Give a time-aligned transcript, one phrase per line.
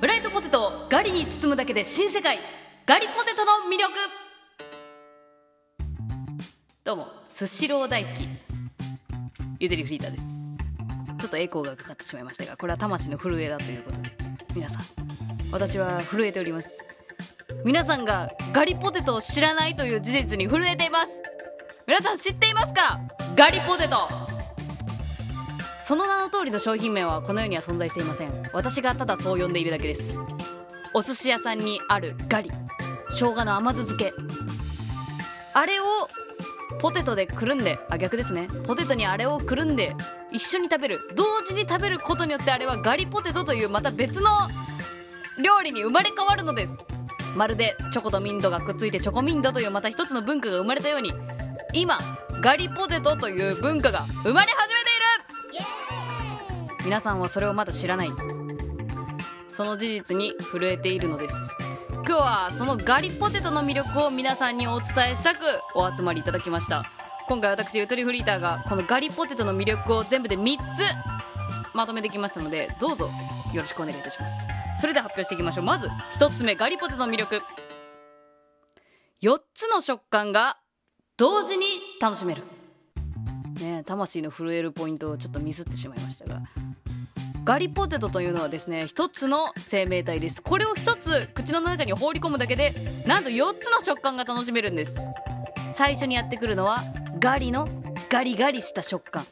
[0.00, 2.38] フライドポテトをガリに包むだけで新世界。
[2.86, 3.92] ガリポテトの魅力。
[6.84, 8.28] どうもスシロー大好き。
[9.58, 10.22] ゆでりフリーターです。
[11.18, 14.12] ちょっとエコーがかかってしまいましたがこれは魂の震えだということで
[14.54, 14.82] 皆さん
[15.50, 16.84] 私は震えております。
[17.64, 21.20] 皆さんがガリポテトを知らないという事実に震えています。
[21.88, 23.00] 皆さん知っていますか？
[23.34, 24.27] ガリポテト。
[25.88, 28.50] その名の通りの商品名はこの世には存在していません。
[28.52, 30.20] 私がただそう呼んでいるだけです。
[30.92, 32.50] お寿司屋さんにあるガリ。
[33.08, 34.12] 生姜の甘酢漬け。
[35.54, 35.84] あれを
[36.78, 37.78] ポテトでくるんで。
[37.88, 38.48] あ逆ですね。
[38.66, 39.96] ポテトにあれをくるんで
[40.30, 41.00] 一緒に食べる。
[41.16, 44.28] 同時に食べることによってあれはガリポテトというまた別の
[45.42, 46.82] 料理に生まれ変わるのです。
[47.34, 51.14] まるでチョコとミントがくっついてチョコミントというまた一つの文化が生まれたように
[51.72, 51.98] 今
[52.42, 54.77] ガリポテトという文化が生まれ始め
[56.88, 58.08] 皆さんはそれをまだ知らない。
[59.50, 61.34] その事実に震えているのです。
[61.90, 66.90] 今日はそのガリポテトの魅力を皆さんにお伝えしたくお集まりいただきました。
[67.28, 70.82] 今回私ゆとりフリーターがこのガリポテトの魅力を全部で3つ
[71.74, 73.10] まとめてきましたのでどうぞ
[73.52, 74.46] よろしくお願いいたします。
[74.80, 75.66] それでは発表していきましょう。
[75.66, 77.42] まず1つ目ガリポテトの魅力。
[79.22, 80.56] 4つの食感が
[81.18, 81.66] 同時に
[82.00, 82.44] 楽しめる。
[83.58, 86.42] ね魂の震えるポイントをちょっとミスってしまいましたが。
[87.44, 90.42] ガリポテトというのはですね一つの生命体です。
[90.42, 92.74] これを一つ口の中に放り込むだけで
[93.06, 94.98] なんと4つの食感が楽しめるんです。
[95.72, 96.82] 最初にやってくるのは
[97.18, 97.66] ガリの
[98.10, 99.24] ガリガリした食感。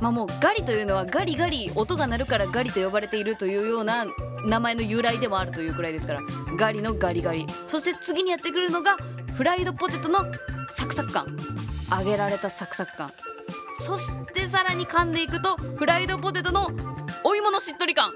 [0.00, 4.06] まあもうガリというのはガリガリ音が鳴るからガリと呼ばれているというような
[4.44, 6.20] 名前の由来でもあるというくらいですから
[6.58, 7.46] ガリのガリガリ。
[7.66, 8.96] そして次にやってくるのが
[9.34, 10.26] フライドポテトの
[10.70, 11.36] サクサク感。
[11.90, 13.12] 揚げられたサクサク感。
[13.78, 16.68] そしてさらに噛んでいくとフライドポテトの
[17.24, 18.12] お芋のしっとり感。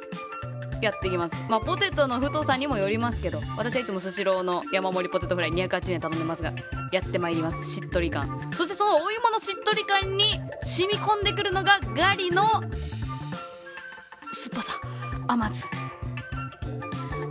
[0.83, 1.37] やっていきます。
[1.49, 6.53] まあポテトの太さにもよりますけど私はいつもスシローの山盛りポテトフライ280円頼んでますが
[6.93, 7.73] やってまいります。
[7.73, 8.51] しっとり感。
[8.55, 14.73] そしてそのお芋のしっとり感に染み込んでくるのがガリの酸っぱさ。
[15.27, 15.67] 甘酢。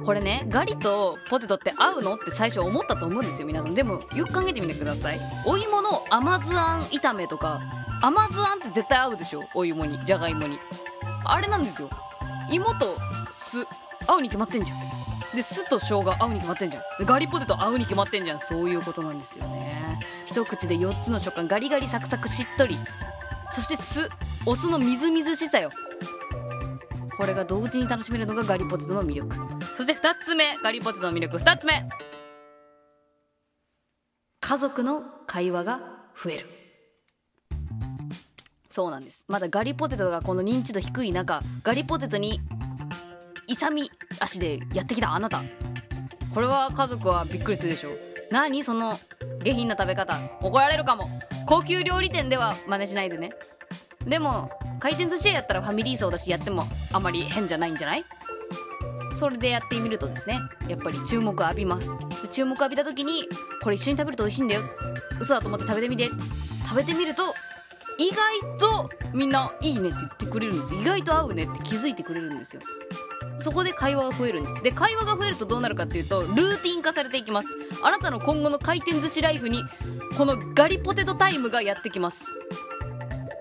[0.05, 3.73] これねガリとポテトって合うのって最初思ったと思うんですよ皆さん。
[3.73, 5.21] でもよく考えてみてください。
[5.45, 7.61] お芋の甘酢あん炒めとか
[8.01, 10.59] 甘酢あんって絶対合うでしょお芋にじゃがいもに。
[11.25, 11.89] あれなんですよ。
[12.49, 12.97] 芋と
[13.31, 13.65] 酢
[14.05, 14.79] 合うに決まってんじゃん。
[15.35, 17.05] で酢と生姜合うに決まってんじゃん。
[17.05, 18.39] ガリポテト合うに決まってんじゃん。
[18.39, 19.99] そういうことなんですよね。
[20.25, 22.77] 一口で4つの食感ガリガリサクサクしっとり。
[23.51, 24.09] そして酢
[24.45, 25.71] お酢のみずみずしさよ。
[27.17, 29.35] これが同時に楽しめるのがガリポテトの魅力。
[29.75, 31.37] そして2つ目ガリポテトの魅力。
[31.37, 31.87] 2つ目
[34.41, 35.79] 家族の会話が
[36.21, 36.49] 増える。
[38.69, 39.25] そうなんです。
[39.27, 42.41] まだガリポテトがこの認知度低い中ガリポテトに
[43.47, 45.43] 勇み足でやってきたあなた。
[46.33, 47.99] これは家族はびっくりするでしょう。
[48.31, 48.97] 何その
[49.43, 50.17] 下品な食べ方。
[50.41, 51.07] 怒られるかも。
[51.45, 53.31] 高級料理店では真似しないでね。
[54.05, 58.05] でも回転寿司屋やったらファミリー層だしやってもあまり変じゃないんじゃない？
[59.15, 61.89] それでやってみるとですねやっぱり注目浴びます。
[62.31, 63.27] 注目浴びた時に
[63.61, 64.61] これ一緒に食べると美味しいんだよ。
[65.19, 66.09] 嘘だと思って食べてみて。
[66.65, 67.23] 食べてみると
[67.99, 72.61] 意外とみんないいねって言ってくれるんです意外と合うねって気づいてくれるんですよ。
[73.37, 74.63] そこで会話が増えるんです。
[74.63, 77.49] で会話が増えるとどうなるかっていうとルーティン化されていきます。
[77.83, 79.63] あなたの今後の回転寿司ライフに
[80.17, 82.31] このガリポテトタイムがやってきます。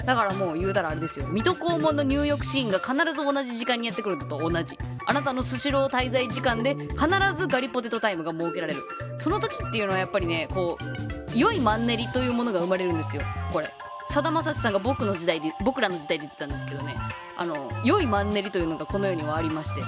[0.05, 1.27] だからもう言うたらあれですよ。
[1.29, 4.79] 水戸黄門の入浴シーンが必ず同じ時間にやってくるのと同じ。
[5.07, 8.83] あなたのスシロー滞在時間で必ずガリポテトタイムが設けられる。
[9.19, 13.23] その時っていうのはやっぱりねこう良いマンネリというものが生まれるんですよ。
[13.53, 13.73] これ。
[14.09, 16.97] さだまさしさんが僕の時代で僕らの時代で言ってたんですけどね。
[17.37, 19.83] あの良いマンネリというのがこの世にはありまして。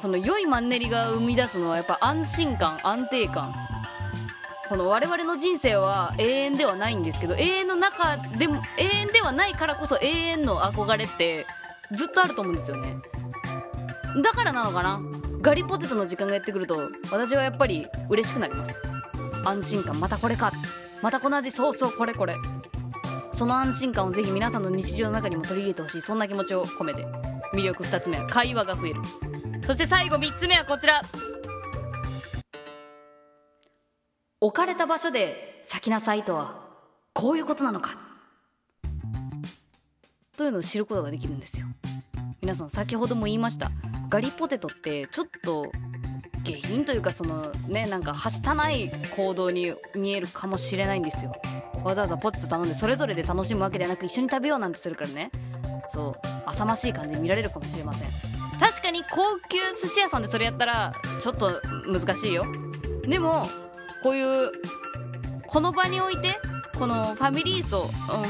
[0.00, 3.54] この良いマンネリが生み出すのはやっぱ安心感安定感。
[4.68, 11.46] この我々の人生は永遠ではないんですけど永遠の中でも永遠ではないからこそ永遠の憧れって
[11.92, 12.96] ずっとあると思うんですよね。
[14.22, 15.00] だからなのかな？
[15.40, 18.82] ガリポテトの時間がやってくると私はやっぱり嬉しくなります。
[19.44, 20.00] 安心感。
[20.00, 20.52] またこれか。
[21.02, 22.34] またこの味そうそうこれこれ。
[23.32, 26.02] その安心感をぜひ皆さんの日常の中にも取り入れてほしい。
[26.02, 27.06] そんな気持ちを込めて。
[27.54, 29.00] 魅力2つ目は会話が増える。
[29.64, 31.02] そして最後3つ目はこちら。
[34.46, 36.54] 置かれた場所で咲きなさいとは
[37.12, 37.98] こういうことなのか。
[40.36, 41.66] というのを知ることができるんですよ。
[42.40, 43.72] 皆さん先ほども言いました。
[44.08, 45.72] ガリポテトってちょっと
[46.44, 51.34] 下品というかそのねなんかはしたない行動に見えるかもしれないんですよ。
[51.82, 55.32] わざわざポテト頼んでそれぞれで楽しむわけではなく一緒に食べようなんてするからね。
[55.88, 58.08] そう浅ましい感じで見られるかもしれません。
[58.60, 62.46] 確かに高級寿司屋さんでそれやったらちょっと難しいよ。
[63.08, 63.48] でも
[64.06, 64.52] こういう
[65.48, 66.38] この場において
[66.78, 67.86] このファミリー層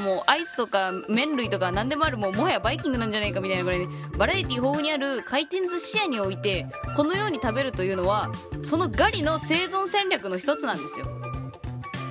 [0.06, 8.32] もうアイスとか麺類とか何でもあるもうもはやバイキングなんじゃないかみたいなぐらいにバラエティ豊富にある回転寿司屋においてこのように食べるというのは
[8.62, 11.08] そのガリの生存戦略の一つなんですよ。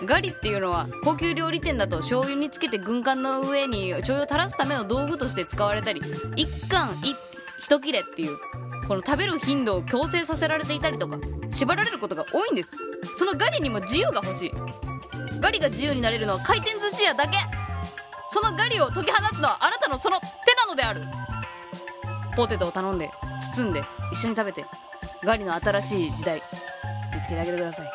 [0.05, 6.03] ガリっていうのは高級料理店だと醤油につけて軍艦の上に醤油を垂らすための道具として使われたり
[6.35, 7.17] 一貫一
[7.61, 8.37] 一切れっていう
[8.87, 11.17] この食べる頻度を強制させられていたりとか
[11.55, 12.75] 縛られることが多いんです。
[13.17, 14.51] そのガリにも自由が欲しい。
[15.39, 17.37] ガリが自由になれるのは回転寿司屋だけ。
[18.29, 21.01] そのガリを解き放つのはあなたのその手なのである。
[22.35, 23.09] ポテトを頼んで
[23.55, 23.81] 包んで
[24.11, 24.65] 一緒に食べて
[25.23, 26.43] ガリの新しい時代
[27.13, 27.89] 見つけてあげてください。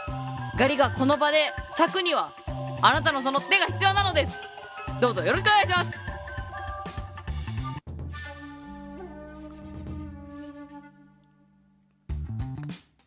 [0.56, 2.32] ガリがこの場で咲くには
[2.80, 4.40] あなたのその手が必要なのです。
[5.02, 6.09] どうぞよろしくお願いします。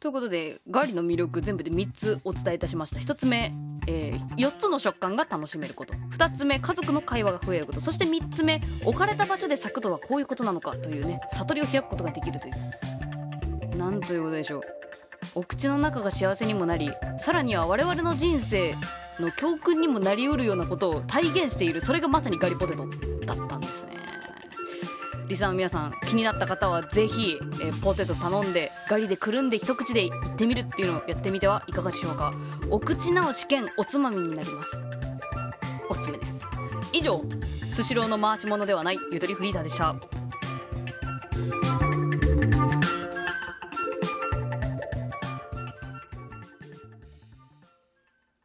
[0.03, 2.99] ということでガリの魅力全部で3つお伝えいたしました。
[2.99, 3.53] 1つ目、
[3.87, 5.93] えー、4つの食感が楽しめること。
[5.93, 7.79] 2つ目家族の会話が増えること。
[7.79, 13.77] そして3つ目置かれた場所で咲くとはこういうことなのかというね悟りを開くことができるという。
[13.77, 14.61] なんということでしょう。
[15.35, 18.75] お口の中が幸せにもなりさらには我々の人生
[19.21, 21.79] の教訓にもなりうるようなことを体現している。
[21.79, 23.12] それがまさにガリポテト。
[25.27, 32.33] リスナーの皆さん気になった方はぜひ、えー、ポテト頼んでガリでくるんで一口でいってみるっていうのをやってみてはいかがでしょうか。
[32.69, 34.83] お口直し兼おつまみになります。
[35.89, 36.43] おすすめです。
[36.91, 37.23] 以上
[37.71, 39.95] スシローの回し物ではないゆとりフリーターでした。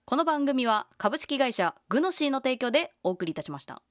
[0.04, 3.82] この番組は株式会社グノシーの提供でお送りいたしました。